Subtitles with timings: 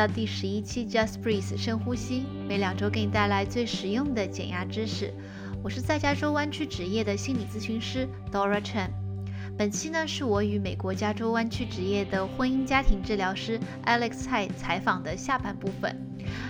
[0.00, 5.12] 到第十一期 Just Breathe 深呼吸，每两周给你带来最实用的减压知识。
[5.62, 8.88] 我是在加州湾区职业的心理咨询师 Dora Chen。
[9.58, 15.94] 本期呢是我与美国加州湾区职业的婚姻家庭治疗师 Alex 蔡采访的下半部分。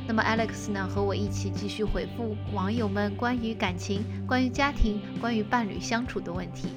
[0.06, 6.68] 那么 Alex 呢和我一起继续回复网友们关于感情、关于家庭、关于伴侣相处的问题。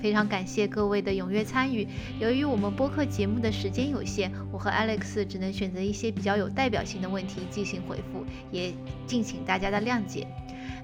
[0.00, 1.86] 非常感谢各位的踊跃参与。
[2.18, 8.72] 由于我们播客节目的时间有限，我和 Alex 只能选择一些比较有代表性的问题进行回复，也
[9.06, 10.26] 敬请大家的谅解。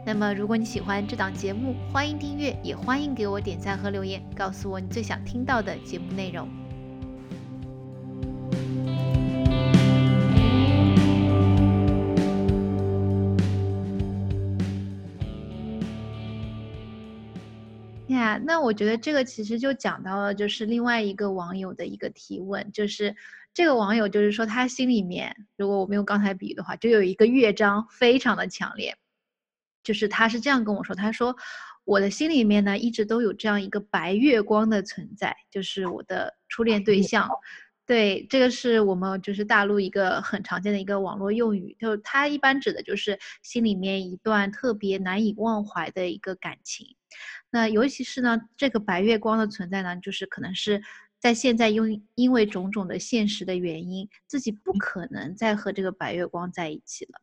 [0.06, 6.63] 那么，如果你喜欢这档节目，欢迎订阅，也欢迎给我点赞和留言，告诉我你最想听到的节目内容。
[18.08, 23.16] 呀，那我觉得这个其实就讲到了，就是另外一个网友的一个提问，就是
[23.54, 28.94] 这个网友就是说他心里面，如果我没有刚才比喻的话，就有一个乐章非常的强烈。
[29.82, 31.34] 就是他是这样跟我说，他说
[31.84, 37.28] 我的心里面呢一直都有这样一个白月光的存在，就是我的初恋对象。
[37.86, 46.96] 对，这个是我们就是大陆一个很常见的一个网络用语，就他一般指的就是心里面一段特别难以忘怀的一个感情。
[47.50, 50.82] 那尤其是呢，这个白月光的存在呢，就是可能是
[51.18, 57.20] 在现在因因为种种的现实的原因，自己不可能再和这个白月光在一起了。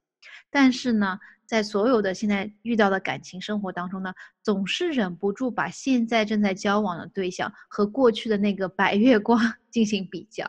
[0.50, 9.40] 但是呢，在所有的现在遇到的感情生活当中呢，总是忍不住把现在正在交往的对象和过去的那个白月光
[9.72, 10.46] 进行比较。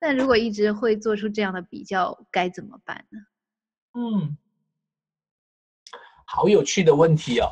[0.00, 3.18] 那如果一直会做出这样的比较，该怎么办呢？
[3.92, 4.36] 嗯，
[6.24, 7.50] 好有趣的问题哦。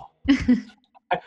[1.08, 1.22] 哎，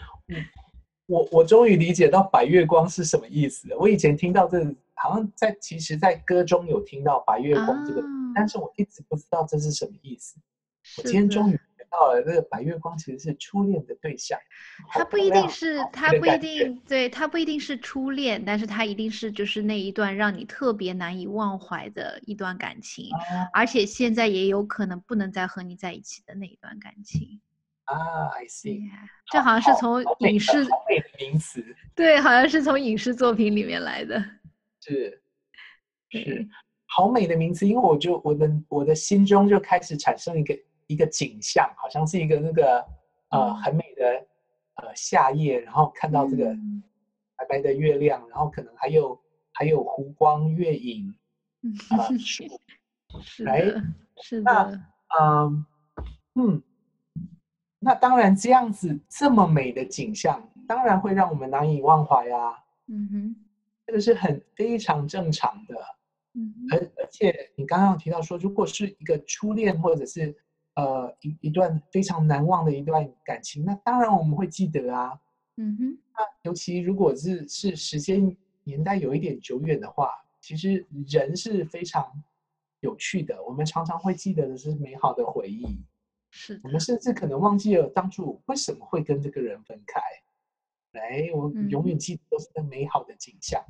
[1.05, 3.77] 我我终于理解到白月光是什么意思了。
[3.77, 8.03] 我以前听到这，好像在其实，在歌中有听到白月光这个，
[8.35, 10.39] 但是我一直不知道这是什么意思。
[10.97, 14.39] 我今天终于学到了，这个白月光其实是初恋的对象。
[14.89, 23.09] 他不一定是，他不一定，对他不一定是初恋，但是他一定是就是那一段让你特别难以忘怀的一段感情，
[23.53, 27.39] 而且现在也有可能不能再和你在一起的那一段感情。
[27.91, 28.89] 啊，I see，
[29.31, 30.65] 这好像是从影视
[31.19, 31.63] 名词，
[31.95, 34.23] 对，好像是从影视作品里面来的。
[34.79, 35.21] 是，
[36.09, 36.47] 是，
[36.87, 40.57] 好美的名词，因为我就我的我的心中就开始产生一个。
[40.87, 42.85] 一个景象，好像是一个那个
[43.29, 44.03] 呃很美的
[44.75, 46.53] 呃夏夜，然后看到这个
[47.37, 49.17] 白白的月亮，然后可能还有
[49.53, 51.15] 还有湖光月影
[51.91, 52.43] 啊 树，
[53.45, 53.61] 来
[54.21, 54.81] 是的，
[55.17, 55.65] 嗯
[56.35, 56.63] 嗯，
[57.83, 62.53] 那当然这样子这么美的景象，当然会让我们难以忘怀啊。
[62.85, 63.35] 嗯哼，
[63.87, 65.75] 这个是很非常正常的。
[66.33, 70.35] 嗯，而而且你刚刚提到说，如果是一个初恋或者是
[70.75, 75.19] 呃，一一段非常难忘的一段感情，那当然我们会记得啊。
[75.57, 82.09] 嗯哼，那尤其如果是是时间年代有一点久远的话，其实人是非常
[82.79, 83.43] 有趣的。
[83.43, 85.77] 我们常常会记得的是美好的回忆，
[86.31, 90.01] 是我们甚至可能忘记了当初为什么会跟这个人分开。
[90.93, 93.63] 哎，我永远记得都是那美好的景象，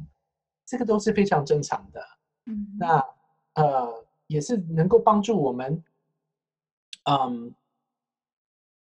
[0.65, 2.01] 这个都是非常正常的。
[2.45, 3.05] 嗯，那
[3.53, 5.83] 呃，也是能够帮助我们。
[7.03, 7.53] 嗯，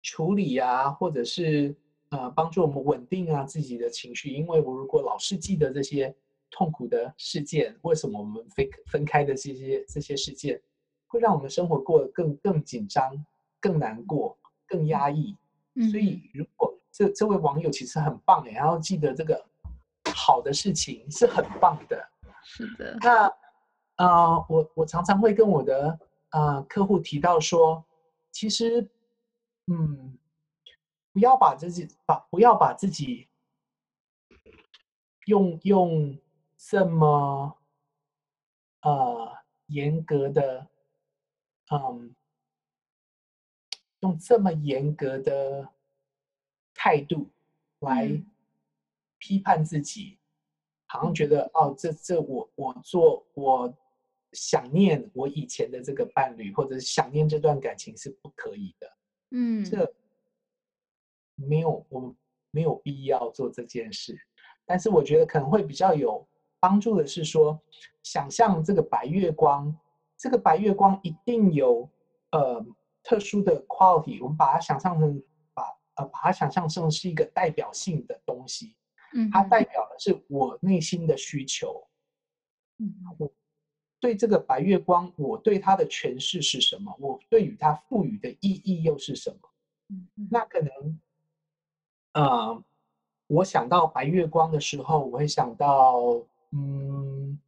[0.03, 1.75] 处理啊，或者是
[2.10, 4.31] 呃，帮助我们稳定啊自己的情绪。
[4.31, 6.15] 因为我如果老是记得这些
[6.50, 10.60] 痛苦的事件，为什么我们分分开的这些这些事件，
[11.06, 13.25] 会让我们生活过得更更紧张、
[13.66, 15.37] 更难过、更压抑。
[15.91, 19.44] 所以，如果这这位网友其实很棒，然后记得这个
[20.15, 22.09] 好的事情是很棒的。
[22.44, 22.97] 是的。
[23.00, 23.27] 那
[23.97, 25.99] 呃，我我常常会跟我的
[26.31, 27.84] 呃客户提到说。
[28.33, 28.86] 其实，
[29.69, 30.19] 嗯，
[31.10, 33.28] 不要把自己把不要把自己
[35.24, 36.19] 用用
[36.59, 37.57] 这么
[38.83, 39.33] 呃
[39.69, 40.69] 严格的，
[41.72, 42.15] 嗯，
[44.06, 45.68] 用这么严格的
[46.74, 47.28] 态度
[47.80, 48.08] 来
[49.18, 50.18] 批判自己，
[50.86, 53.76] 好像觉得哦，这这我我做我。
[54.32, 58.92] 想念我以前的这个伴侣，或者是想念这段感情是不可以的。
[59.30, 59.91] 嗯，这
[61.36, 62.14] 没有，我们
[62.50, 64.14] 没有必要做这件事。
[64.66, 66.26] 但是我觉得可能会比较有
[66.60, 67.59] 帮助的是说，
[68.02, 69.74] 想象这个白月光，
[70.18, 71.88] 这个白月光一定有
[72.32, 72.62] 呃
[73.06, 74.20] 特殊的 quality。
[74.22, 75.22] 我们把它想象成
[75.54, 75.62] 把
[75.94, 78.74] 呃把它想象成是一个代表性的东西。
[79.14, 81.86] 嗯，它代表的是我内心的需求。
[82.78, 83.32] 嗯，我。
[83.98, 86.94] 对这个白月光，我对它的诠释是什么？
[87.00, 89.48] 我对于它赋予的意义又是什么？
[90.30, 91.00] 那可能，
[92.12, 92.62] 呃，
[93.26, 95.98] 我想到白月光的时候，我会想到，
[96.50, 97.41] 嗯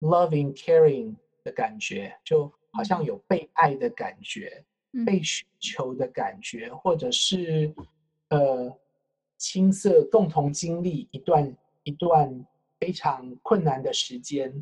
[0.00, 1.14] ，loving caring
[1.46, 4.64] 的感觉，就好像有被爱的感觉，
[5.06, 7.72] 被需求的感觉，或者是，
[8.30, 8.76] 呃，
[9.38, 12.46] 青涩共同经历一段一段。
[12.78, 14.52] 非常困难的时间，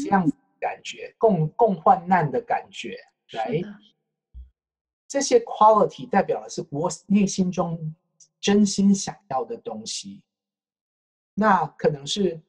[0.00, 0.24] 这样
[0.60, 2.96] 感觉共共患难的感觉，
[3.32, 3.60] 来，
[5.08, 7.92] 这些 quality 代表的是我内心中
[8.40, 10.22] 真心想要的东西。
[11.34, 12.40] 那可能是，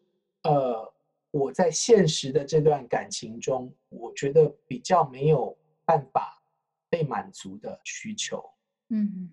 [0.44, 0.94] 呃，
[1.32, 6.42] 我在现实的这段感情中，我觉得比较没有办法
[6.90, 8.44] 被满足的需求。
[8.90, 9.32] 嗯，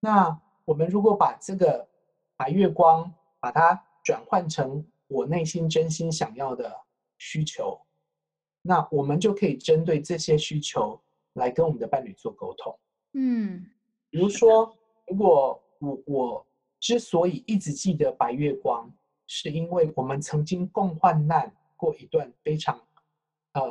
[0.00, 1.88] 那我们如果把这个
[2.36, 4.84] 白月光，把它转换成。
[5.08, 6.76] 我内心真心想要的
[7.16, 7.80] 需求，
[8.60, 11.00] 那我们就可以针对这些需求
[11.34, 12.76] 来跟我们的伴侣做沟通。
[13.12, 13.64] 嗯，
[14.10, 14.76] 比如说，
[15.06, 16.46] 如果我我
[16.80, 18.92] 之所以一直记得白月光，
[19.26, 22.80] 是因为我们曾经共患难过一段非常
[23.52, 23.62] 呃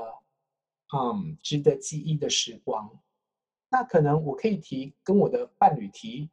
[0.93, 2.89] 嗯值得记忆的时光，
[3.69, 6.29] 那可能我可以提跟我的伴侣提，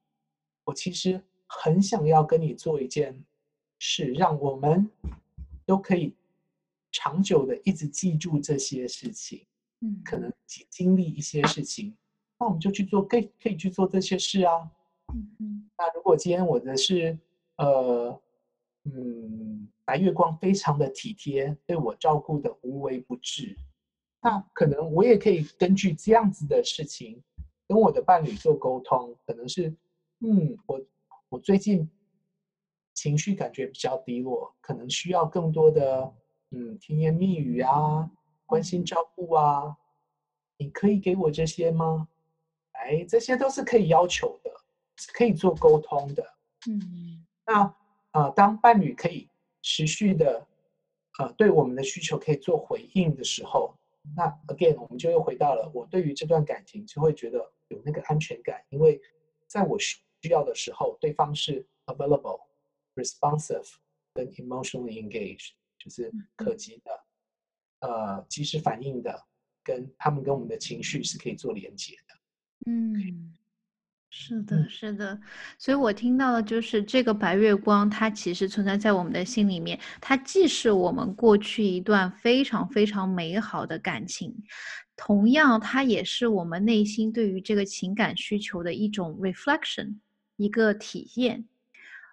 [0.65, 3.25] 我其实很想要跟你做一件。
[3.85, 4.89] 事让我们
[5.67, 6.15] 都可以
[6.93, 9.45] 长久的一直记住这些事情，
[9.81, 10.33] 嗯，可能
[10.71, 11.93] 经历一些事情，
[12.39, 14.71] 那我们就去做，可以可以去做这些事啊，
[15.13, 15.71] 嗯嗯。
[15.77, 17.19] 那如果今天我的是，
[17.57, 18.23] 呃，
[18.85, 23.57] 嗯，白月光非常的体贴，对我照顾的无微不至，
[24.21, 27.23] 那可能我也可以根据这样子的事情
[27.69, 29.69] 跟我的伴侣做沟通，可能是，
[30.21, 30.81] 嗯，我
[31.29, 31.91] 我最近。
[32.95, 36.13] 情绪感觉比较低落，可能需要更多的
[36.51, 38.09] 嗯甜言蜜语啊，
[38.45, 39.75] 关心照顾啊，
[40.59, 42.07] 你可以给我这些吗？
[42.73, 44.51] 哎，这些都是可以要求的，
[45.15, 46.23] 可以做沟通的。
[46.69, 47.75] 嗯，那
[48.13, 49.29] 啊，当伴侣可以
[49.61, 50.47] 持续的
[51.19, 53.75] 呃对我们的需求可以做回应的时候，
[54.17, 57.39] 那 again 我们就又回到了我对于这段感情就会觉得
[57.69, 59.01] 有那个安全感，因为
[59.47, 60.01] 在我需
[60.31, 62.41] 要的时候，对方是 available。
[62.95, 63.73] responsive
[64.13, 67.05] 跟 emotionally engaged 就是可及的，
[67.81, 69.19] 呃，及时反应的，
[69.65, 72.15] 跟他们跟我们的情绪是可以做连接的。
[72.71, 73.33] 嗯，
[74.15, 75.19] 是的，是的。
[75.57, 84.35] 所以我听到的就是这个白月光，它其实存在在我们的心里面，它既是我们过去一段非常非常美好的感情，
[84.97, 89.97] 同样它也是我们内心对于这个情感需求的一种 reflection，
[90.37, 91.47] 一个体验。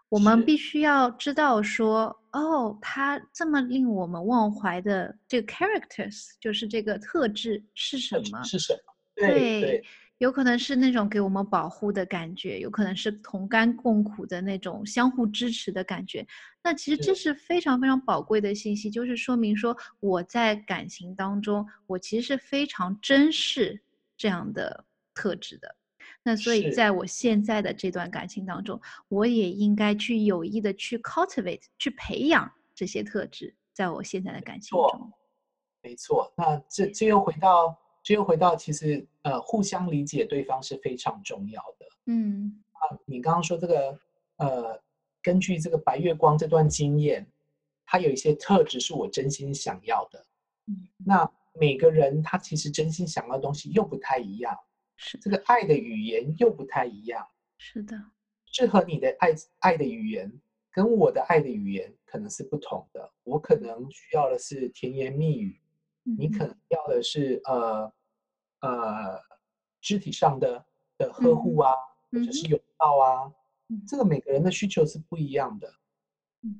[0.07, 8.41] 我们必须要知道说，哦，他这么令我们忘怀的这个 characters，就是这个特质是什么？
[8.43, 8.93] 是什么？
[9.15, 9.83] 对，
[10.19, 16.25] 有可能是那种给我们保护的感觉，有可能是同甘共苦的那种相互支持的感觉。
[16.61, 23.81] 那其实这是非常非常宝贵的信息，就是说明说我在感情当中，我其实是非常珍视
[24.17, 25.75] 这样的特质的。
[26.21, 35.11] 那所以，在我现在的这段感情当中，我也应该去有意的去 cultivate，去培养这些特质，在我现在的感情中。
[35.81, 41.85] 没错，那这这又回到，这又回到，其实呃，互相理解对方是非常重要的。
[42.05, 43.99] 嗯，啊，你刚刚说这个，
[44.37, 44.81] 呃，
[45.21, 47.25] 根据这个白月光这段经验，
[47.85, 50.25] 他有一些特质是我真心想要的。
[50.67, 54.57] 嗯，那每个人他其实真心想要的东西又不太一样。
[55.01, 57.25] 是这个爱的语言又不太一样，
[57.57, 57.95] 是的，
[58.45, 60.29] 适合你的爱爱的语言
[60.73, 63.09] 跟我的爱的语言可能是不同的。
[63.23, 65.57] 我可能需要的是甜言蜜语，
[66.03, 67.93] 你可能要的是呃
[68.61, 69.21] 呃
[69.81, 70.65] 肢体上的
[70.97, 71.71] 的呵护啊，
[72.11, 73.31] 或者是拥抱啊。
[73.87, 75.71] 这个每个人的需求是不一样的。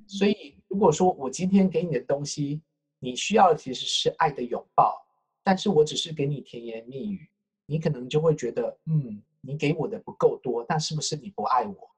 [0.06, 2.62] 所以如果说我今天给你的东西，
[2.98, 5.04] 你需要的其实是爱的拥抱，
[5.42, 7.28] 但是我只是给你甜言蜜语。
[7.66, 11.90] 你可能就会觉得，嗯，你给我的不够多，但是不是你不爱我？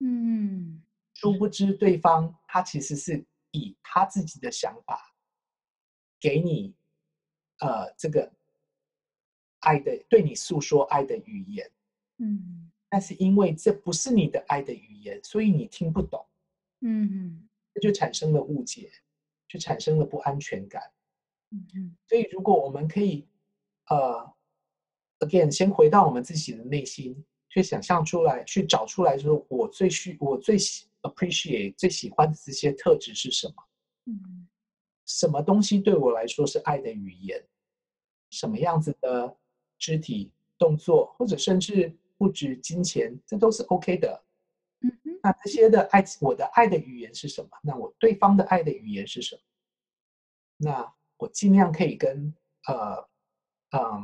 [0.00, 0.82] 嗯，
[1.12, 5.14] 殊不知对方他其实是以他自己的想法
[6.18, 6.74] 给你，
[7.60, 8.30] 呃，这个
[9.60, 11.70] 爱的对你诉说爱的语言，
[12.18, 16.26] 嗯，但是因为这不是你的爱的语言，所以你听不懂，
[16.80, 18.90] 嗯，这就产生了误解，
[19.48, 20.82] 就产生了不安全感，
[21.50, 23.26] 嗯嗯，所以如果我们可以，
[23.88, 24.32] 呃。
[25.22, 33.54] Again，先回到我们自己的内心，去想象出来，去找出来，说我最需、我最喜 appreciate、最喜欢的这些特质是什么？
[34.06, 34.48] 嗯，
[35.04, 37.46] 什么东西对我来说是爱的语言？
[38.30, 39.36] 什么样子的
[39.78, 44.24] 肢体动作，或者甚至不止金钱，这都是 OK 的。
[44.82, 47.50] 嗯哼，那这些的爱，我的爱的语言是什么？
[47.62, 49.42] 那我对方的爱的语言是什么？
[50.56, 52.34] 那我尽量可以跟
[52.66, 52.96] 呃
[53.72, 54.02] 嗯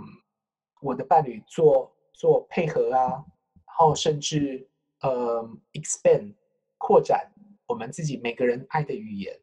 [0.81, 4.69] 我的伴侣做做配合啊，然后甚至
[5.01, 5.43] 呃
[5.73, 6.35] expand
[6.79, 7.33] 扩展
[7.67, 9.41] 我们自己每个人爱的语言，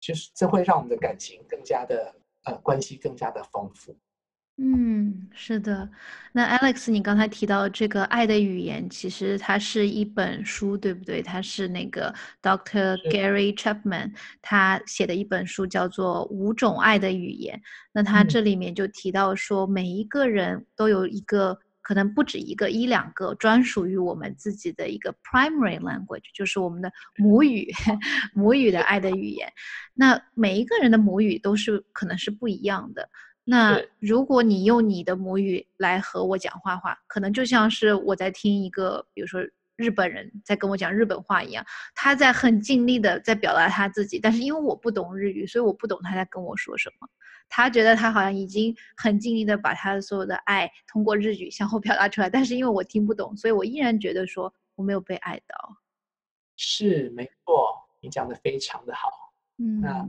[0.00, 3.96] 就是这会让我们的感情更加的呃关系更加的丰富。
[4.62, 5.88] 嗯，是的。
[6.32, 11.22] 那 Alex，你刚才提到这个爱的语言，其实它是一本书，对不对？
[11.22, 12.94] 它是那个 Dr.
[13.10, 17.56] Gary Chapman 他写的一本书，叫做《五种爱的语言》。
[17.92, 21.58] 那他这里面就提到说，每一个人都有一个，
[21.90, 27.68] 可能不止一个，一两个专属于我们自己的一个 primary language，就是我们的母语，
[28.32, 29.52] 母语的爱的语言。
[29.92, 33.08] 那每一个人的母语都是可能是不一样的。
[33.42, 39.40] 那如果你用你的母语来和我讲话话，可能就像是我在听一个，比如说
[39.74, 41.66] 日本人在跟我讲日本话一样，
[41.96, 47.08] 他在很尽力的在表达他自己，但是因为我不懂日语，所以我不懂他在跟我说什么。
[47.50, 55.76] 他觉得他好像已经很尽力的把他的所有的爱通过日语向后表达出来，但是因为我听不懂，所以我依然觉得说我没有被爱到。
[56.56, 59.10] 是没错，你讲的非常的好。
[59.58, 59.82] 嗯。
[59.82, 60.08] 那。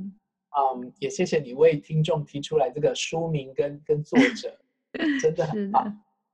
[0.53, 4.59] 嗯，也谢谢你为听众提出来这个书名跟跟作者，
[5.21, 5.85] 真的很棒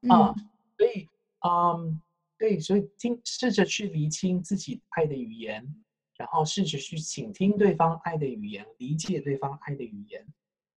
[0.09, 0.33] 啊！
[0.75, 1.07] 所以，
[1.47, 2.01] 嗯，
[2.35, 5.63] 对，所以听试着去厘清自己爱的语言，
[6.17, 10.25] 然后试着去倾听对方爱的语言，理解对方爱的语言。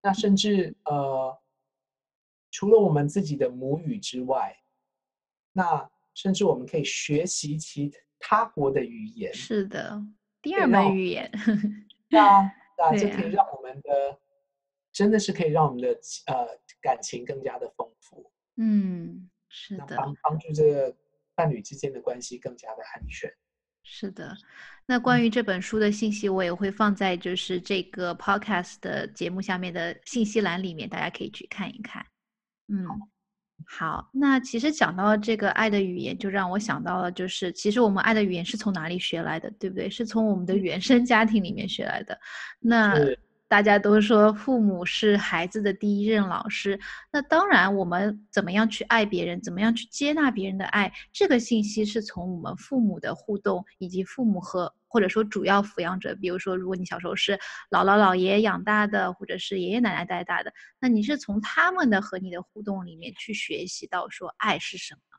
[0.02, 1.38] 那甚至呃，
[2.50, 4.57] 除了我们自己的母语之外，
[5.52, 9.33] 那甚至我们可以学习其他国的语言。
[9.35, 10.02] 是的，
[10.40, 11.30] 第二门语言。
[12.09, 12.52] 那。
[12.83, 14.19] 那这可以让我们的，
[14.90, 15.88] 真的是可以让我们的
[16.28, 16.49] 呃
[16.80, 18.33] 感情更加的丰富。
[18.57, 20.97] 嗯，是的，帮帮助这个
[21.35, 23.30] 伴侣之间的关系更加的安全。
[23.82, 24.37] 是的，
[24.87, 32.04] 那关于这本书的信息，我也会放在就是这个 podcast 的节目下面的信息栏里面，大家可以去看一看。
[32.68, 32.87] 嗯。
[33.66, 39.88] 好，那其实讲到这个爱的语言，就让我想到了，就是其实我们爱的语言是从哪里学来的，对不对？
[39.88, 42.18] 是从我们的原生家庭里面学来的。
[42.58, 42.94] 那
[43.50, 46.78] 大家都说父母是孩子的第一任老师，
[47.11, 54.73] 那当然我们怎么样去爱别人，怎么样去接纳别人的爱，这个信息是从我们父母的互动以及父母和。
[54.92, 57.38] 或者说主要抚养者，比如说，如果你小时候是
[57.71, 65.10] 姥姥姥爷养大的，或者是爷爷奶奶带大的，那你是从他们的和你的互动里面去学习到说爱是什么。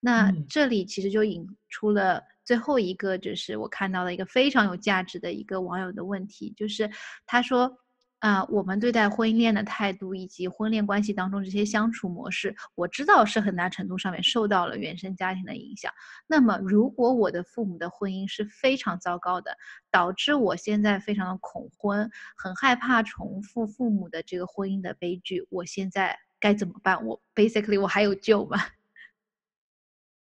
[0.00, 6.90] 那这里其实就引出了最后一个，就是我看到了一个非常有价值的一个网友的问题，就是
[7.26, 7.78] 他说。
[8.20, 15.90] 啊，我们对待婚姻恋的态度，以及婚恋关系当中这些相处模式，我知道是很大程度上面受到了原生家庭的影响。
[16.26, 19.56] 那么，如果我的父母的婚姻是非常糟糕的，
[19.90, 27.02] 导致我现在非常的恐婚，很害怕重复父母的这个婚姻的悲剧，我现在该怎么办？
[27.06, 28.58] 我 basically 我还有救吗？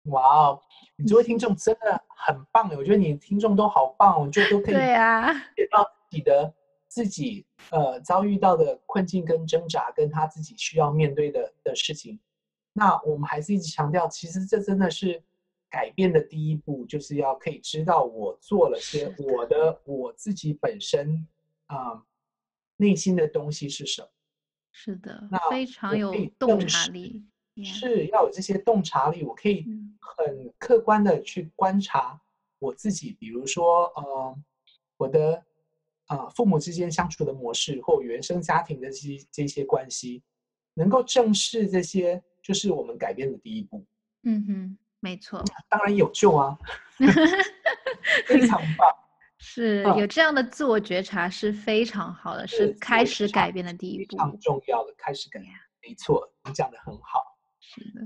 [0.10, 0.62] 哇哦，
[0.98, 6.54] 你这位听众真的很棒我觉得你听众都好棒，我觉得都可以对啊，写到自己的。
[6.92, 12.20] 自己呃遭遇到的困境跟挣扎，跟他自己需要面对的的事情，
[12.74, 15.22] 那我们还是一直强调，其实这真的是
[15.70, 21.28] 改变的第一步，就是要可以知道我做了些我的我自己本身
[21.68, 22.04] 啊
[22.78, 24.08] 内心的东西是什么。
[24.72, 27.24] 是的，那非常有洞察力，
[27.63, 29.66] 是要有这些洞察力，我可以
[30.00, 32.20] 很客观的去观察
[32.60, 34.36] 我自己，比如说呃
[34.98, 35.44] 我的。
[36.10, 40.24] 啊，父母之间相处的模式，或原生家庭的这些这些关系，
[40.74, 43.86] 能够正视这些，就是我们改变的第一步。
[44.24, 46.58] 嗯哼，没错，当然有救啊，
[48.25, 48.92] 非常棒。
[49.38, 55.54] 是有这样的自我觉察是非常好的，是开始改变的第一步，非常重要的开始改变。
[55.84, 57.28] 没错，你讲的很好。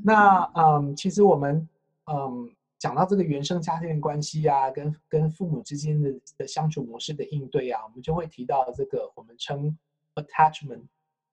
[0.03, 1.67] 那嗯，其实我们
[2.05, 2.51] 嗯。
[2.79, 9.77] 讲到这个原生家庭关系啊，跟跟父母之间的的相处模式的应对啊，我们就会提到这个我们称
[10.15, 10.81] attachment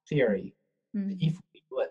[0.07, 0.53] theory，
[0.93, 1.91] 嗯，依附理论。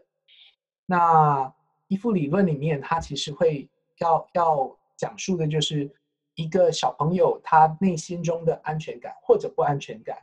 [0.85, 1.53] 那
[1.89, 3.67] 依附理论里面，它其实会
[3.97, 5.91] 要要讲述的就是
[6.35, 10.17] 一个小朋友他内心中的安全感或者不安全感，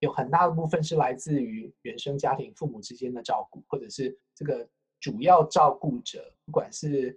[0.00, 4.68] 有很大的部分是来自于原生家庭父母之间的照顾，或者是这个
[5.02, 7.14] 主要照顾者，不管是。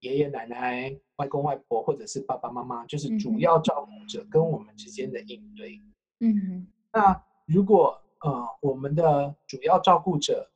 [0.00, 5.80] 爷爷奶奶、外公外婆，或者是爸爸妈妈，就是主要照顾者跟我们之间的应对。
[6.20, 10.48] 嗯，那如果呃我们的主要照顾者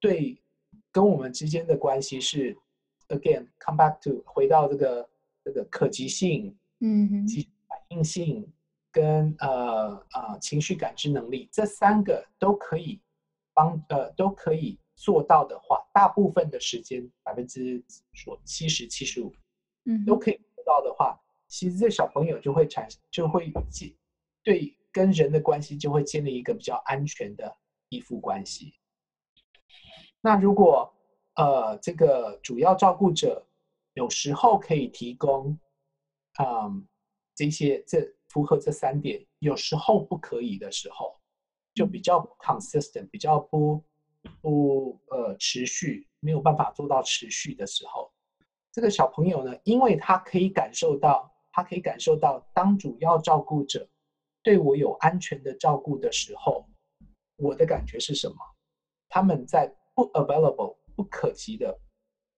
[0.00, 0.36] 对
[0.90, 2.56] 跟我们之间的关系是
[3.08, 5.08] ，again come back to 回到这个
[5.44, 7.26] 这个可及性，嗯，
[7.68, 8.50] 反应性
[8.90, 12.98] 跟呃呃情绪感知能力这三个都可以
[13.52, 19.32] 帮呃都可以做到的话，大部分的时间百分之说七十七十五，
[19.84, 23.94] 嗯，都可以做到的话，其实这小朋友就会产就会建
[24.42, 24.74] 对。
[24.90, 27.56] 跟人的关系就会建立一个比较安全的
[27.90, 28.74] 依附关系。
[30.20, 30.92] 那如果
[31.34, 33.46] 呃这个主要照顾者
[33.92, 35.56] 有时候可以提供，
[36.40, 36.88] 嗯
[37.34, 41.20] 这些这符合这三点，有时候不可以的时候，
[41.74, 43.84] 就比较 consistent，比较不
[44.40, 48.10] 不呃持续，没有办法做到持续的时候，
[48.72, 53.88] 这个小朋友呢，因为他可以感受到，他可以感受到当主要照顾者。
[54.42, 56.64] 对我有安全的照顾的时候，
[57.36, 58.36] 我的感觉是什么？
[59.08, 61.76] 他们在不 available 不可及的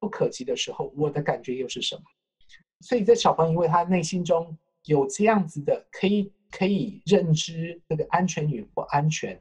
[0.00, 2.02] 不可及的时候，我的感觉又是什么？
[2.80, 4.56] 所以，这小朋友因为他内心中
[4.86, 9.40] 有这样子的可以可以认知这个安全与不安全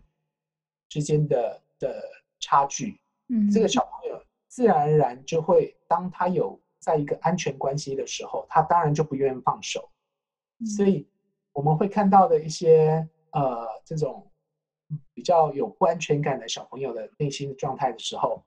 [0.90, 2.04] 之间的的
[2.40, 9.90] 差距，嗯，这个小朋友自然而然就会，当他有在一个安全关系的时候，他当然就不愿意放手，
[10.76, 11.08] 所以。
[11.52, 14.26] 我们会看到的一些呃，这种
[15.14, 18.42] 比较有不安全感的小朋友的内心状态的时候，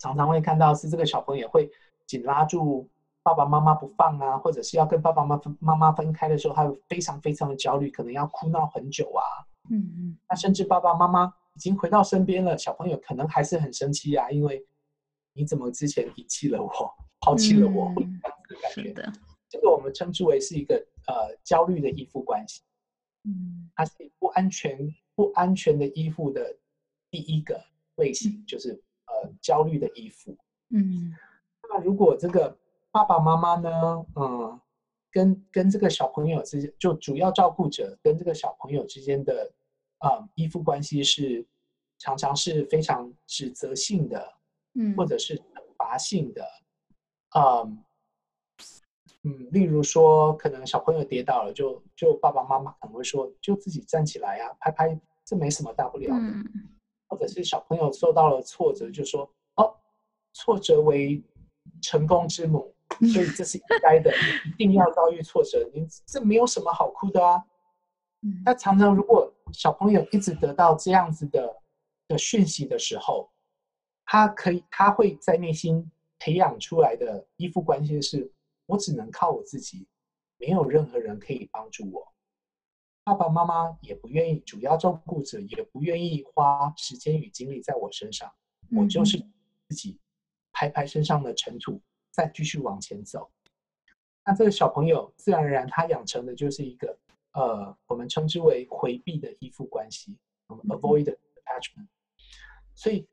[0.00, 1.70] 常常会看到是这个小朋友会
[2.06, 2.88] 紧拉住
[3.22, 9.22] 爸爸妈妈不放啊，或者是要跟爸爸妈妈妈妈分开的时候，他会非常非常的焦虑，可能要哭闹很久啊。
[9.70, 10.18] 嗯嗯。
[10.28, 14.64] 那甚至爸爸妈妈已经回到身边了，小朋友可能还是很生气啊，因为
[15.32, 16.70] 你怎么之前遗弃了我，
[17.18, 19.12] 抛弃了我，会这样子的感觉。
[19.48, 20.86] 这个我们称之为是一个。
[21.08, 22.62] 呃，焦虑的依附关系，
[23.22, 26.52] 嗯，它是不安全、不安全的依附的
[27.12, 27.62] 第一个
[27.94, 28.70] 类型，就是
[29.06, 30.36] 呃，焦虑的依附。
[30.70, 31.14] 嗯，
[31.70, 32.58] 那如果这个
[32.90, 34.60] 爸爸妈妈呢，嗯，
[35.12, 39.48] 跟跟这个小朋友之间，就主要照顾者跟这个小朋友之间的
[39.98, 41.46] 啊依附关系是
[41.98, 44.34] 常常是非常指责性的，
[44.74, 45.42] 嗯，或者是惩
[45.76, 46.46] 罚性的，
[47.36, 47.82] 嗯。
[49.28, 56.32] 嗯，例如说，可能小朋友跌倒了，就就爸爸妈妈可能会说，就自己站起来呀，拍拍，这没什么大不了的。
[57.08, 59.74] 或者是小朋友受到了挫折，就说哦，
[60.32, 61.20] 挫折为
[61.82, 62.72] 成功之母，
[63.12, 64.14] 所以这是应该的，
[64.46, 67.42] 一定要遭遇挫折，你这没有什么好哭的啊。
[68.44, 71.62] 那常常如果小朋友一直得到这样子的
[72.08, 73.30] 的讯息的时候，
[74.04, 78.32] 他可以，他会在内心培养出来的依附关系是。
[78.68, 79.86] 我只能靠我自己，
[80.38, 82.12] 没有任何人可以帮助我。
[83.04, 88.28] 爸爸妈妈也不愿意，主要照顾者也不愿意花时间与精力在我身上。
[88.76, 89.24] 我就是
[89.68, 90.00] 自己
[90.50, 91.80] 拍拍身上的尘土，
[92.10, 93.30] 再继续往前走。
[94.24, 96.98] 那这个小朋友自然而然，他养成的就是一个
[97.36, 101.86] 呃，我们称之为回避的依附关系我们，avoid attachment。
[102.74, 103.06] 所以，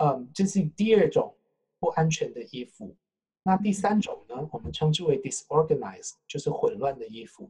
[0.00, 1.32] 嗯，这是第二种
[1.78, 2.96] 不安全的依附。
[3.44, 7.48] 那第三种呢，我们称之为 disorganized，就是混乱的依附，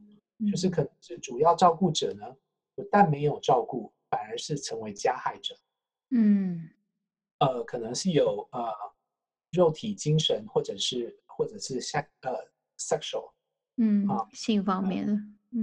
[0.51, 2.35] 就是可能是主要照顾者呢，
[2.75, 5.55] 不但没有照顾，反而是成为加害者。
[6.11, 6.69] 嗯，
[7.39, 8.71] 呃，可能是有呃
[9.53, 12.31] 肉体、精神，或者是或者是 sex 呃
[12.77, 13.31] sexual，
[13.77, 15.13] 嗯啊性方面的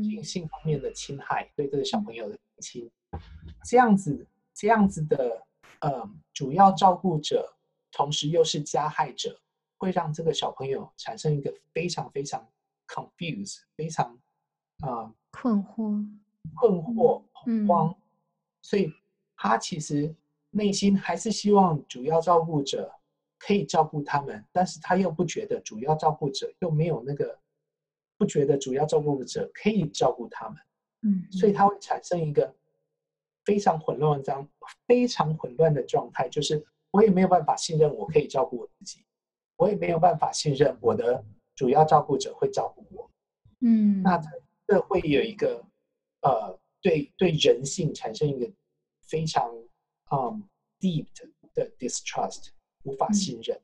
[0.03, 2.91] 性性方面的侵害，对这个小朋友的侵，
[3.65, 5.47] 这样子这样子的
[5.81, 7.53] 呃主要照顾者，
[7.91, 9.39] 同时又是加害者。
[9.79, 12.49] 会让这个小朋友产生一个非常非常
[12.87, 14.17] confuse，非常
[14.79, 16.07] 啊困惑、
[16.55, 17.97] 困惑、恐慌，
[18.63, 18.95] 所以
[19.37, 20.15] 他其实
[20.51, 22.93] 内心还是希望主要照顾者
[23.41, 27.37] 可以照顾他们，但是他又不觉得主要照顾者又没有那个
[28.23, 30.57] 不觉得主要照顾者可以照顾他们，
[31.03, 32.55] 嗯，所以他会产生一个
[33.45, 34.49] 非常混乱的状
[34.87, 39.05] 非常混乱的状态，就是我也没有办法信任我可以照顾我自己。
[39.57, 41.25] 我也没有办法信任我的
[41.57, 43.11] 主要照顾者会照顾我，
[43.61, 44.21] 嗯，那
[44.69, 45.65] 这会有一个
[46.23, 48.49] 呃，对对人性产生一个
[49.03, 49.53] 非常
[50.13, 51.07] 嗯 deep
[51.55, 52.51] 的 distrust，
[52.85, 53.61] 无法信任，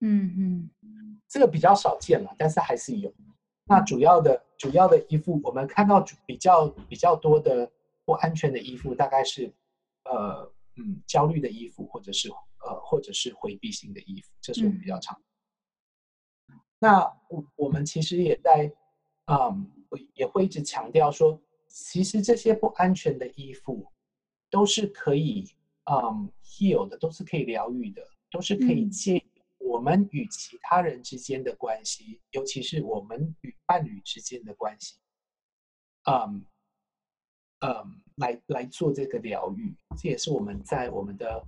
[0.00, 3.12] 嗯嗯，这个比较少见了，但是还是有。
[3.70, 7.70] 那主要的主要的衣服，我们看到比较比较多的
[8.04, 9.54] 不安全的衣服，大概是
[10.02, 15.16] 呃嗯焦虑的衣服，或者是呃或者是回避型的衣服，这是我们比较常。
[16.80, 18.72] 那我我们其实也在，
[19.26, 19.70] 嗯，
[20.14, 23.86] 也会一直强调说，其实这些不安全的衣服
[24.50, 25.48] 都是可以
[25.84, 28.02] 嗯 heal 的，都是可以疗愈的，
[28.32, 29.22] 都是可以借
[29.80, 35.00] 我们与其他人之间的关系，尤其是我们与伴侣之间的关系，
[36.04, 36.44] 嗯
[37.60, 39.74] 嗯，来来做这个疗愈。
[39.96, 41.42] 这也是我们在我们的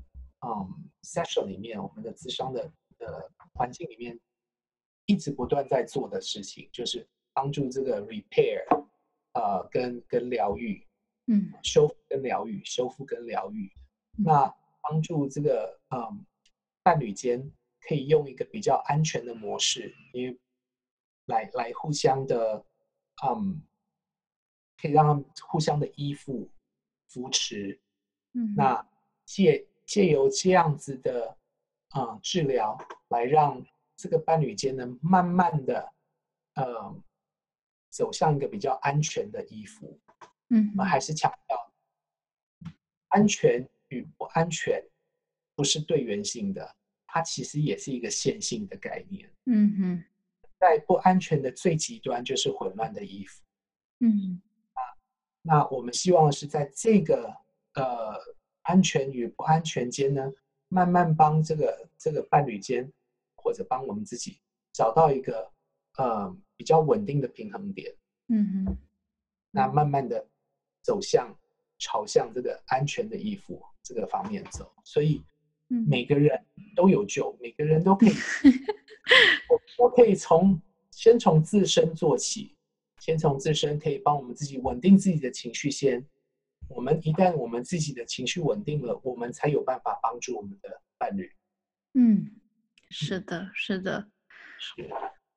[0.46, 4.18] 嗯 session 里面，我们的智商的的环境里面
[5.04, 8.64] 一直不断在做的事情，就是帮助这个 repair。
[9.34, 10.86] 呃，跟跟疗愈，
[11.26, 13.70] 嗯，修复跟疗愈，修复跟疗愈，
[14.16, 16.24] 那帮助这个嗯
[16.82, 20.38] 伴侣间可以用一个比较安全的模式，因为
[21.26, 22.64] 来来互相的
[23.26, 23.60] 嗯，
[24.80, 26.48] 可以让他们互相的依附
[27.08, 27.78] 扶持，
[28.32, 28.88] 嗯，那
[29.24, 31.36] 借借由这样子的
[31.90, 33.64] 啊治疗，来让
[33.96, 35.92] 这个伴侣间呢慢慢的
[36.54, 37.02] 呃。
[37.92, 40.00] 走向一个比较安全的依附，
[40.48, 41.70] 嗯，我们还是强调，
[43.08, 44.82] 安全与不安全
[45.54, 46.74] 不是对原性的，
[47.12, 49.30] 它其实也是一个线性的概念。
[49.44, 50.04] 嗯哼，
[50.58, 53.42] 在不安全的最极端就是混乱的衣服。
[54.00, 54.40] 嗯，
[54.72, 54.80] 啊，
[55.42, 57.36] 那我们希望是在这个
[57.74, 58.18] 呃
[58.62, 60.32] 安全与不安全间呢，
[60.68, 62.90] 慢慢帮这个这个伴侣间
[63.36, 64.38] 或者帮我们自己
[64.72, 65.52] 找到一个。
[65.98, 67.94] 呃，比较稳定的平衡点，
[68.28, 68.76] 嗯哼，
[69.50, 70.26] 那慢慢的
[70.80, 71.38] 走向
[71.78, 75.22] 朝向这个安全的衣服这个方面走，所以
[75.88, 76.44] 每个人
[76.76, 78.10] 都有救，每个人都可以，
[79.48, 82.56] 我都可以从先从自身做起，
[82.98, 86.06] 先从自身可以帮我们自己稳定自己的情绪先，
[86.68, 91.30] 我们一旦我们自己的情绪稳定了，我们才有办法帮助我们的伴侣。
[91.94, 92.30] 嗯，
[92.90, 94.08] 是的，是的，
[94.58, 94.90] 是。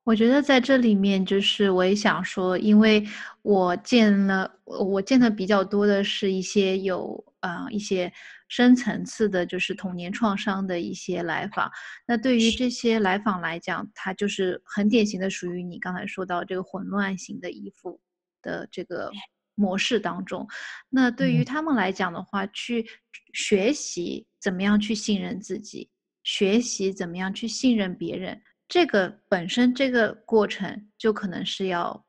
[0.05, 3.03] 我觉得在这里面，就是我也想说，因为
[3.41, 8.13] 我见了，我见的比较多的是一些有啊一些
[8.47, 11.71] 深层次的，就是童年创伤的一些来访。
[12.05, 17.99] 那对于这些来访来讲，他就是很典型的属于你刚才说到这个混乱型的依附
[18.43, 19.11] 的这个
[19.55, 20.47] 模式当中。
[20.87, 22.85] 那对于他们来讲的话，去
[23.33, 25.89] 学习怎么样去信任自己，
[26.23, 28.39] 学习怎么样去信任别人。
[28.67, 32.05] 这个本身这个过程就可能是要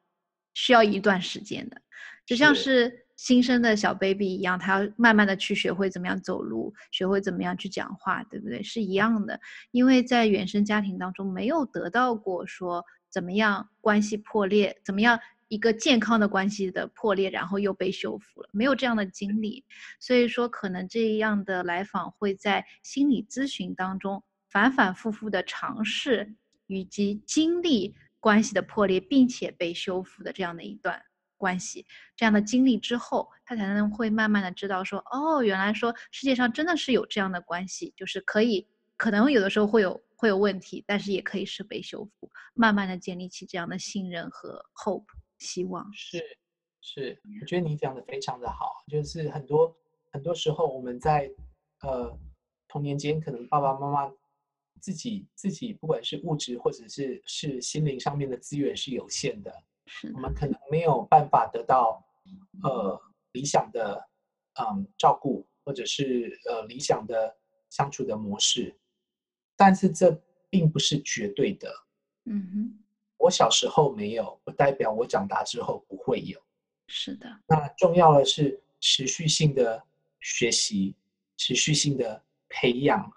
[0.55, 1.81] 需要一段时间的，
[2.25, 8.63] 就像是新生的小 baby 一样，他要慢慢的去学会怎么样走路，学会怎么样去讲话，对不对？
[8.63, 9.39] 是一样的，
[9.71, 19.65] 因为在原生家庭当中没有得到过说怎么样关系破裂，怎么样一个健康的关系的破裂，然后又被修复了，没有这样的经历，
[20.01, 26.35] 所以说可能这样的来访会在心理咨询当中反反复复的尝试。
[26.67, 31.01] 以及经历关系的破裂，并且被修复的这样的一段
[31.37, 45.05] 关系，这样的经历之后，他才能会慢慢的知道说，哦，原来说世界上真的是有这样的关系，就是可以，可能有的时候会有会有问题，但是也可以是被修复，慢慢的建立起这样的信任和 hope
[45.39, 45.89] 希望。
[45.93, 46.19] 是
[46.81, 49.77] 是，我觉得你讲的非常的好，就是很多
[50.11, 51.31] 很多时候我们在
[51.83, 52.19] 呃
[52.67, 54.13] 童年间，可能爸爸妈妈。
[54.81, 59.53] 自己自己不管是物质或者是是心灵上面的资源是有限的，
[60.15, 62.05] 我们可能没有办法得到
[62.63, 63.01] 呃
[63.33, 64.09] 理想的
[64.61, 67.37] 嗯照顾或者是呃理想的
[67.71, 68.75] 相处的模式，
[69.57, 70.11] 但是这
[70.49, 71.73] 并不是绝对的。
[72.25, 72.85] 嗯哼，
[73.19, 76.41] 我小时候没有，不代表我长大之后不会有。
[76.89, 79.83] 是的，那重要的是持续性的
[80.21, 80.95] 学习，
[81.37, 83.13] 持续性的培养。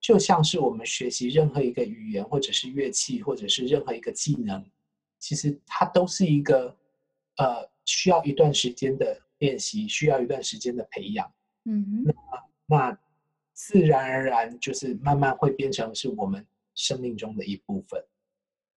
[0.00, 4.64] 就像是我们学习任何一个语言，或者是乐器，或者是任何一个技能，
[5.18, 6.74] 其实它都是一个
[7.36, 11.30] 呃需要一段时间的练习，需要一段时间的培养。
[11.64, 12.14] 嗯，那
[12.66, 12.98] 那
[13.52, 18.02] 自然而然就是慢慢会变成是我们生命中的一部分。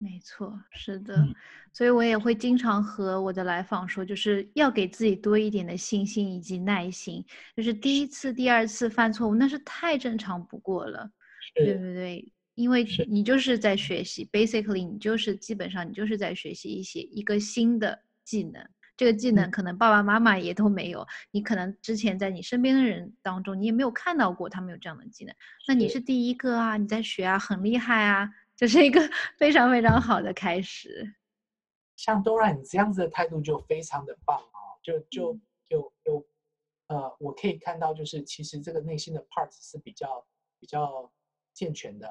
[0.03, 1.25] 没错，是的，
[1.71, 7.23] 所以我也会经常和我的来访说，就是要给自己多一点的信心以及耐心。
[7.55, 11.09] 就是第一次、第二次犯错误，那是太正常不过了，
[11.55, 12.29] 对不对？
[12.55, 18.61] 因为你就是在学习，basically 你就是基本上你就是在学习一些一个新的技能。
[18.95, 25.33] 这个技能可能爸爸妈妈也都没有，你可能之前在你身边的人当中，你也没有看到过他们有这样的技能。
[25.67, 28.29] 那你是第一个啊，你在学啊，很厉害啊。
[28.63, 29.01] 这是一个
[29.37, 31.13] 非常非常好的开始。
[31.97, 36.25] 像 Dora，你这样子的态度就非常的棒哦，就就就有
[36.87, 40.25] 呃，我可以看到，就是其实这个内心的 parts 是比较
[40.61, 41.11] 比较
[41.53, 42.09] 健全的，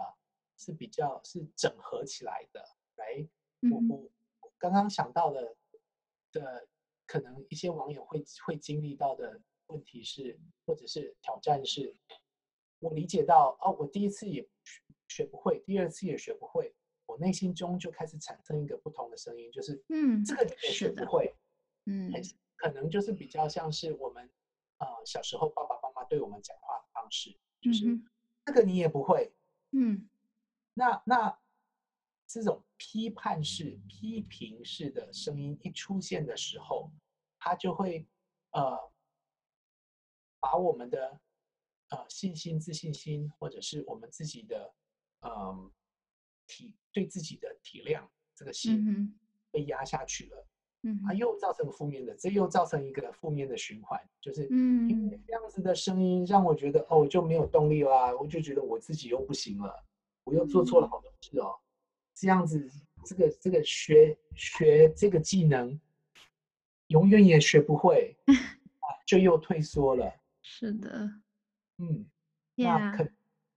[0.59, 2.63] 是比较是整合起来的。
[2.97, 3.27] 来，
[3.71, 4.11] 我
[4.41, 5.57] 我刚刚想到的
[6.33, 6.69] 的
[7.07, 11.97] 可能一些网友会会经历到的问题是，或者是挑战是，
[12.79, 14.47] 我理解到哦，我第一次也
[15.15, 16.75] 学不会，第二次也学不会，
[17.07, 21.35] 我内心中就开始产生一个不同的声音，就是嗯，这个也学不会，
[21.87, 22.13] 嗯，
[22.57, 24.31] 可能就是比较像是我们
[24.79, 28.01] 呃小时候爸爸妈妈对我们讲话的方式，就是
[28.45, 29.33] 这个你也不会，
[29.73, 30.09] 嗯，
[30.75, 31.39] 那那。
[32.25, 36.91] 这种批判式、批评式的声音一出现的时候，
[37.39, 38.09] 它就会
[38.53, 38.91] 呃
[40.41, 41.21] 把我们的
[41.91, 44.73] 呃信心、自信心，或者是我们自己的
[45.23, 45.71] 嗯
[46.47, 48.03] 体对自己的体谅
[48.35, 49.15] 这个心
[49.51, 50.47] 被压下去了。
[50.83, 59.85] 嗯，它又造成负面的，这又造成一个负面的循环，就是嗯，因为这样子的声音让我觉得哦就没有动力啦，我就觉得我自己又不行了，
[60.25, 61.55] 我又做错了好多事哦，
[62.15, 62.69] 这样子。
[63.05, 65.77] 这个这个学学这个技能，
[66.87, 70.15] 永远也学不会， 啊就又退缩了。
[70.41, 71.11] 是的，
[71.79, 72.09] 嗯，
[72.55, 73.05] 那可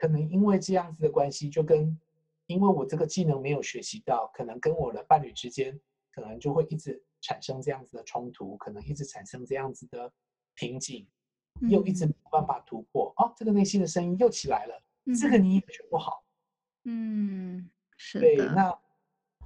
[0.06, 2.00] 可能因为这样子的关系，就跟
[2.46, 5.80] 因为我这个技能没有学习到，可能跟我的伴侣之间，
[6.12, 10.12] 可能就会一直产生这样子的冲突，可能一直产生这样子的
[10.54, 11.08] 瓶颈，
[11.62, 13.12] 又一直没办法突破。
[13.18, 14.80] 哦，这个内心的声音又起来了，
[15.20, 16.24] 这个你也学不好。
[16.84, 18.54] 嗯，是的。
[18.54, 18.80] 那。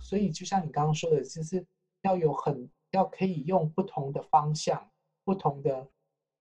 [0.01, 1.65] 所以，就像你刚刚说的，就是
[2.03, 4.89] 要有很要可以用不同的方向、
[5.25, 5.89] 不同的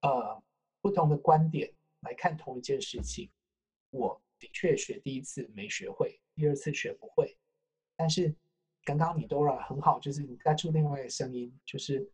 [0.03, 0.41] 呃
[0.81, 1.69] 不同的观点
[2.03, 3.29] 来看同一件事情。
[3.91, 7.37] 我的确学第一次没学会，第二次学不会。
[7.97, 8.35] 但是
[8.85, 12.09] 刚刚你 Dora 很好，就是你带出另外一个声音，就是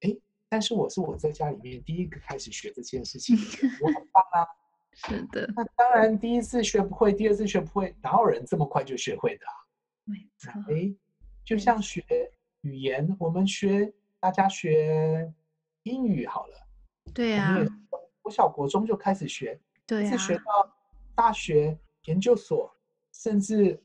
[0.00, 0.16] 哎，
[0.48, 3.36] 但是我是我在家里面第一个开始学这件事情，
[3.80, 4.46] 我很棒啊。
[4.92, 5.48] 是的。
[5.54, 9.46] 那当然，第一次学不会，第二次学不会，哪有人这么快就学会的？
[10.04, 10.92] 没错，哎，
[11.44, 12.04] 就像学
[12.62, 15.32] 语言，我们学大家学
[15.84, 16.56] 英语好了，
[17.14, 17.56] 对呀，
[18.22, 20.76] 我小国中就开始学，对是学到
[21.20, 22.74] 大学研究所，
[23.12, 23.78] 甚至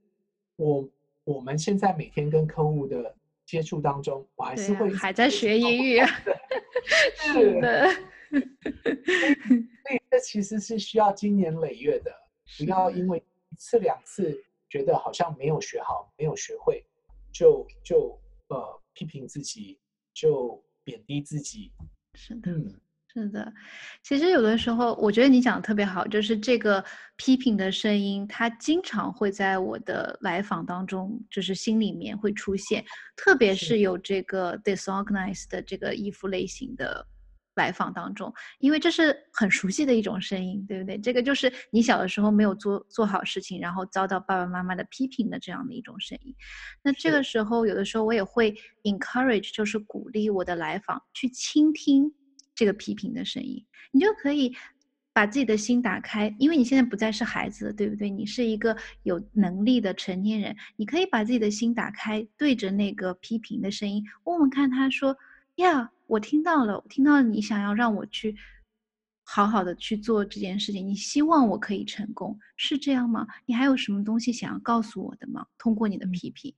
[0.55, 0.89] 我
[1.25, 3.13] 我们现在每天跟客户的
[3.45, 5.99] 接触当中，我还是会还在学英语，
[7.19, 7.89] 是的，
[8.31, 12.11] 所以这其实是需要经年累月的，
[12.57, 14.41] 不要因为一次两次。
[14.67, 16.83] 觉得好像没有学好，没有学会，
[17.31, 19.79] 就就呃批评自己，
[20.13, 21.71] 就贬低自己。
[22.15, 22.51] 是的，
[23.15, 23.51] 是的。
[24.03, 26.83] 其实有的时候，我觉得你讲的特别好，就是这个
[27.15, 32.83] 批评的声音，它经常会在我的来访当中，就是心里面会出现，
[33.15, 37.07] 特别是有这个 disorganized 的这个衣服类型的。
[37.55, 40.97] 来访当中，因为这是很熟悉的一种声音，对不对？
[40.97, 46.35] 这个就是你小的时候没有做做好事情，然后遭到爸爸妈妈的批评的这样的一种声音。
[46.83, 52.11] 那这个时候，有的时候我也会 encourage，就是鼓励我的来访去倾听
[52.55, 53.63] 这个批评的声音。
[53.91, 54.55] 你就可以
[55.13, 58.09] 把自己的心打开，因为你现在不再是孩子，对不对？
[58.09, 65.15] 你是一个有能力的成年人，你可以把自己的心打开，对着那个批评的声音，问问看他说。
[65.55, 68.35] 呀，我听到了，我听到了你想要让我去
[69.23, 73.25] 好好的去做这件事情，你希望我可以成功，是这样吗？
[73.45, 75.47] 你还有什么东西想要告诉我的吗？
[75.57, 76.53] 通过你的批评，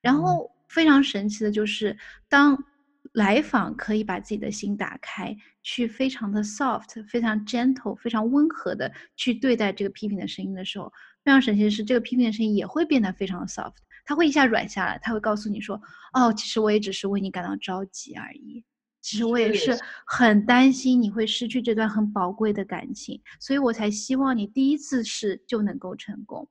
[0.00, 1.96] 然后非常神奇的就是，
[2.28, 2.64] 当
[3.12, 10.90] 来访可以把自己的心打开，去非常的 soft、非常 gentle、非常温和的去对待这个批评的声音的时候，
[11.24, 13.74] 非常神奇的是，这个批评的声音也会变得非常的 soft。
[14.04, 15.80] 他会一下软下来，他会告诉你说
[16.14, 18.64] ：“哦，其实我也只是为你感到着急而已。
[19.00, 26.48] 其实我也是很担心你会失去这段很宝贵的感情，所以我才希望你第一次试就能够成功。”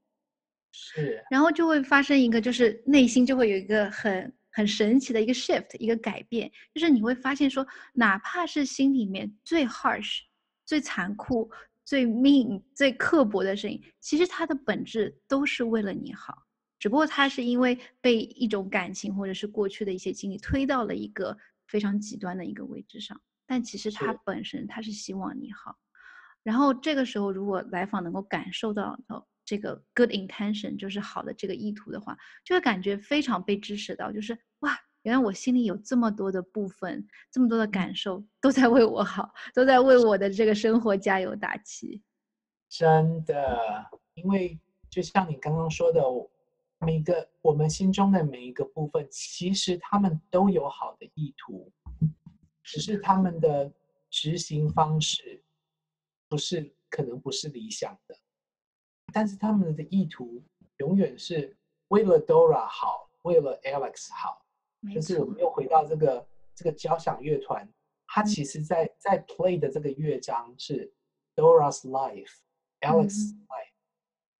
[0.71, 10.20] 是，然后就会发生一个，就是内心就会有一个很很神奇的一个 shift，一个改变，就是你会发现说，哪怕是心里面最 harsh、
[10.66, 11.50] 最残酷、
[11.86, 16.36] 最 mean、最刻薄的声音，其实它的本质都是为了你好。
[16.80, 21.38] 只不过它是因为被一种感情或者是过去的一些经历推到了一个
[21.68, 25.78] 非常极端的一个位置上，但其实它本身它是希望你好。
[26.44, 29.00] 然后这个时候，如果来访能够感受到
[29.52, 42.02] 这个 good intention，就是好的这个意图的话，就会感觉非常被支持到，就是哇，原来我心里有这么多的部分，这么多的感受都在为我好，都在为我的这个生活加油打气。
[42.70, 43.60] 真的，
[44.14, 44.58] 因为
[44.90, 46.02] 就像你刚刚说的。
[46.84, 51.72] 每个我们心中的每一个部分，其实他们都有好的意图，
[52.64, 53.72] 只是他们的
[54.10, 55.44] 执行方式
[56.28, 58.18] 不是可能不是理想的，
[59.13, 60.41] 但是他们的意图
[60.78, 61.56] 永远是
[61.89, 64.39] 为了 Dora 好，为了 Alex 好。
[64.91, 67.71] 就是我们又回到这个这个交响乐团，
[68.08, 70.91] 它其实在在 play 的这个乐章是
[71.36, 73.74] Dora's Life，Alex Life，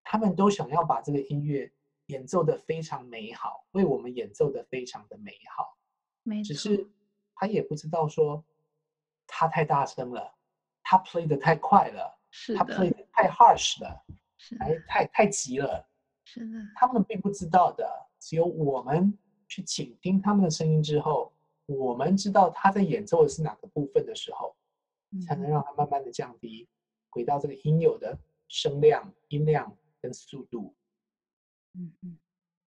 [0.03, 1.71] 他们都想要把这个音乐
[2.07, 5.77] 演奏的非常美好，为我们演奏的非常的美好。
[6.23, 6.89] 没只是
[7.36, 8.43] 他也不知道说
[9.27, 10.34] 他太大声了，
[10.81, 14.03] 他 play 的太快了，是他 play 的太 harsh 了，
[14.43, 15.88] 是哎，太太急了。
[16.23, 17.88] 是的，他们并不知道的，
[18.19, 19.15] 只有我们
[19.47, 21.32] 去倾听他们的声音之后，
[21.67, 24.56] 我们知道他在演奏的是哪个部分的时候，
[25.27, 26.67] 才能让他慢慢的降低，
[27.12, 30.73] 回到这个应有的声量、音量跟速度。
[31.73, 32.17] 嗯嗯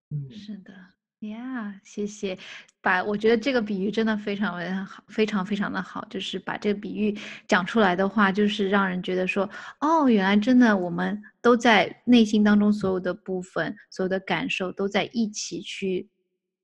[0.10, 0.74] 嗯，是的。
[1.22, 2.38] 呀，谢谢，
[2.82, 7.16] 把我觉得这个比喻真的非常非常好，非常非常的好，就是把这个比喻
[7.48, 9.48] 讲出来的话，就是让人觉得说，
[9.82, 16.10] 哦，原来真的我们都在内心当中所有的部分，所有的感受都在一起去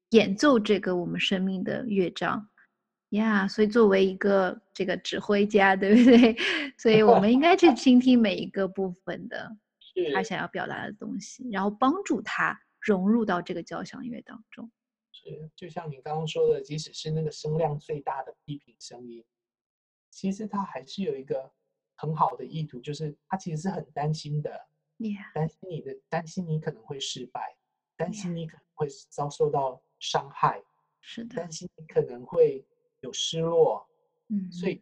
[0.10, 2.50] 演奏这个我们生命的乐章，
[3.10, 6.36] 呀，所以作为一个这个指挥家，对不对？
[6.80, 9.56] 所以我们应该去倾听每一个部分的
[10.16, 12.60] 他想要表达的东西，然后帮助他。
[12.88, 14.72] 融入到这个交响乐当中，
[15.12, 19.26] 是就像你刚刚说的，即使是那个声量最大的批评声音，
[20.10, 21.52] 其实他还是有一个
[21.96, 24.68] 很好的意图，就是他其实是很担心的，
[25.34, 27.58] 担心你的，担心你可能会失败，
[27.98, 30.64] 担心你可能会遭受到伤害，
[31.02, 31.52] 是的，担。
[31.52, 32.66] 心你可能会
[33.02, 33.86] 有失落，
[34.30, 34.82] 嗯，所以。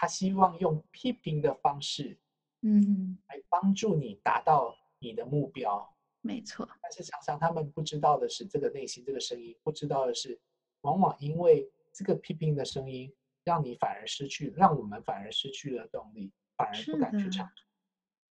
[0.00, 2.16] 他希望用批评的方式，
[2.60, 5.92] 嗯，来帮助你达到你的目标。
[6.20, 10.38] 没错，但是常常他们不知道的是，这个内心这个声音，不知道的是，
[10.80, 13.10] 往往因为这个批评的声音，
[13.44, 17.48] 让你反而失去，让我们反而失去了动力，反而不敢去唱。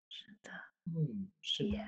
[0.09, 0.51] 是的，
[0.85, 1.79] 嗯，是的。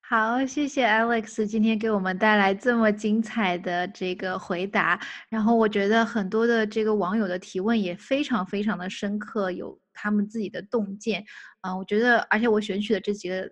[0.00, 5.00] 好，谢谢 Alex 今天给我们带来这么精彩的这个回答。
[5.30, 11.24] 然后我觉得很多的这个网友的提问也非常非常的深刻，有他们自己的洞见。
[11.60, 13.50] 啊，我觉得，而且我选取的这几个。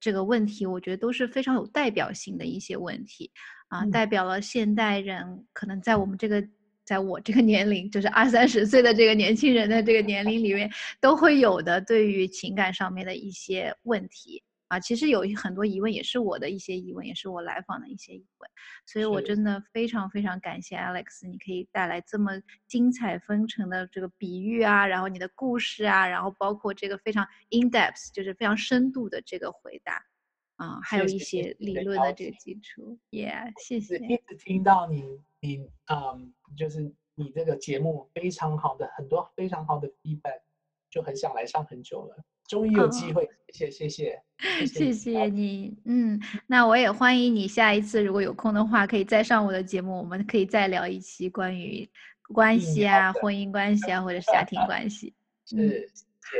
[0.00, 3.30] 这个问题，我觉得都是非常有代表性的一些问题，
[3.68, 6.42] 啊，代表了现代人可能在我们这个，
[6.84, 14.42] 在我这个年龄，就是二三十岁的这个年轻人的这个年龄里面，都会有的对于情感上面的一些问题。
[14.70, 18.48] 啊，其实有很多疑问，也是我的一些疑问，也是我来访的一些疑问，
[18.86, 30.06] 所以我真的非常非常感谢 Alex，你可以带来这么精彩纷呈的这个比喻啊，然后你的故事啊，然后包括这个非常 in depth，就是非常深度的这个回答，
[30.54, 33.96] 啊，还有一些理论的这个基础，Yeah，谢谢。
[33.96, 35.02] 一直听到你，
[35.40, 40.42] 你，嗯，就是你这个节目非常好的，很多非常好的 feedback，
[40.88, 42.24] 就很想来上很久了。
[42.50, 51.88] 终于有机会，谢谢谢谢谢谢你，嗯，那我也欢迎你下一次如果有空的话，可以再上我的节目，我们可以再聊一期关于
[52.34, 55.14] 关系啊、婚姻关系啊，或者是家庭关系。
[55.56, 55.72] 嗯，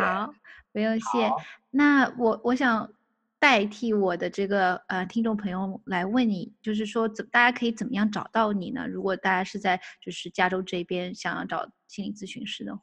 [0.01, 0.35] 好，
[0.73, 1.31] 不用谢。
[1.71, 2.93] 那我我想
[3.39, 8.85] 代替我的这个呃听众朋友来问你，就是说怎大家可以怎么样找到你呢？
[8.89, 12.83] 如果大家是在就是加州这边想要找心理咨询师的话，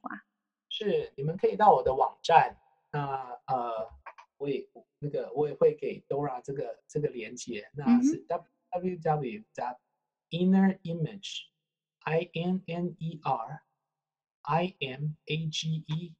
[0.69, 2.55] 是，你们可以到我的网站。
[2.91, 3.89] 那呃，
[4.37, 4.67] 我也
[4.99, 9.43] 那个我也会给 Dora 这个这个连接，那是 www.
[9.55, 9.77] dot
[10.29, 11.47] inner image
[12.05, 13.61] i n n e r
[14.43, 16.13] i m a g e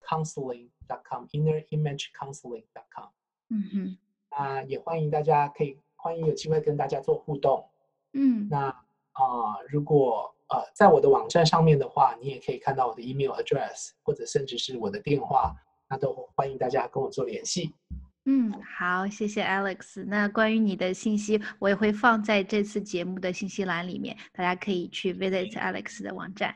[0.00, 3.10] counseling dot com inner image counseling dot com。
[3.48, 3.98] 嗯哼，
[4.30, 7.68] 那也欢迎大家可以欢迎有机会跟大家做互动。
[8.12, 8.68] 嗯，那
[9.12, 15.54] 啊，如果呃在我的网站上面的话，你也可以看到我的 email address，或者甚至是我的电话。
[15.90, 17.74] 那都欢迎大家跟我做联系。
[18.26, 20.04] 嗯，好，谢谢 Alex。
[20.06, 26.54] 那关于你的信息，我也会放在这次节目的信息栏里面，大家可以去 visit Alex 的网站。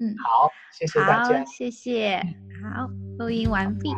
[0.00, 2.20] 嗯，好，谢谢大家，谢谢。
[2.62, 3.90] 好，录音完毕。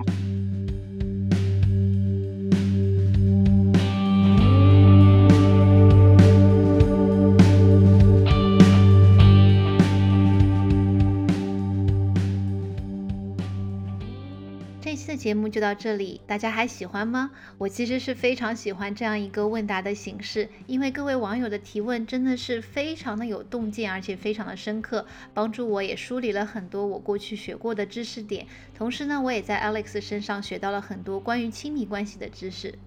[14.87, 17.33] 这期的节目就到这里，大家还喜欢吗？
[17.59, 28.47] 我其实是非常喜欢这样一个问答的形式，因为各位网友的提问真的是非常的有洞见，而且非常的深刻，帮助我也梳理了很多我过去学过的知识点。
[28.77, 32.79] 同时呢，我也在 Alex 身上学到了很多关于亲密关系的知识。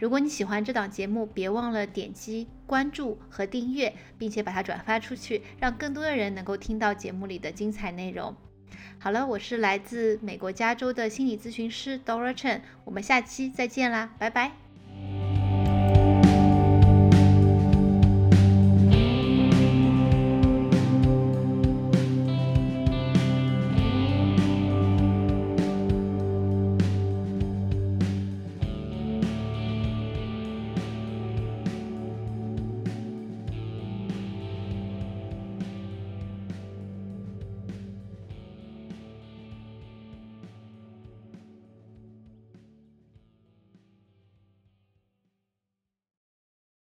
[0.00, 8.34] 如果你喜欢这档节目，别忘了点击关注和订阅，并且把它转发出去，让更多的人能够听到节目里的精彩内容。
[8.98, 14.52] 好了我是来自美国加州的心理咨询师 dora chen 我们下期再见啦拜拜。